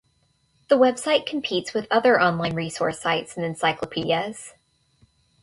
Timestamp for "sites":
2.99-3.37